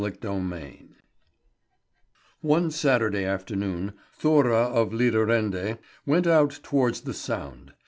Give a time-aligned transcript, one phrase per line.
[0.03, 0.93] CHAPTER VII
[2.41, 5.77] ONE Saturday afternoon, Thora of Lidarende
[6.07, 7.73] went out towards the Sound.